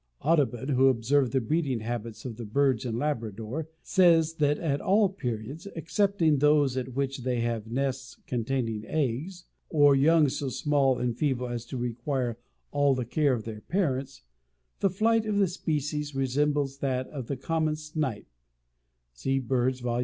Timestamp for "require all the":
11.77-13.05